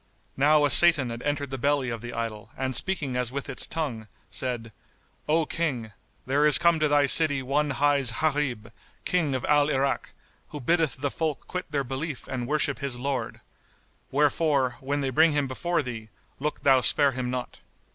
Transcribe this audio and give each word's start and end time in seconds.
Now 0.35 0.65
a 0.65 0.71
Satan 0.71 1.11
had 1.11 1.21
entered 1.21 1.51
the 1.51 1.59
belly 1.59 1.91
of 1.91 2.01
the 2.01 2.11
idol 2.11 2.49
and 2.57 2.75
speaking 2.75 3.15
as 3.15 3.31
with 3.31 3.47
its 3.47 3.67
tongue, 3.67 4.07
said, 4.31 4.71
"O 5.29 5.45
King, 5.45 5.91
there 6.25 6.47
is 6.47 6.57
come 6.57 6.79
to 6.79 6.87
thy 6.87 7.05
city 7.05 7.43
one 7.43 7.69
hight 7.69 8.11
Gharib, 8.19 8.71
King 9.05 9.35
of 9.35 9.45
Al 9.45 9.69
Irak, 9.69 10.13
who 10.47 10.59
biddeth 10.59 10.97
the 11.01 11.11
folk 11.11 11.45
quit 11.47 11.69
their 11.69 11.83
belief 11.83 12.27
and 12.27 12.47
worship 12.47 12.79
his 12.79 12.97
Lord; 12.99 13.41
wherefore, 14.09 14.77
when 14.79 15.01
they 15.01 15.11
bring 15.11 15.33
him 15.33 15.47
before 15.47 15.83
thee, 15.83 16.09
look 16.39 16.63
thou 16.63 16.81
spare 16.81 17.11
him 17.11 17.29
not." 17.29 17.59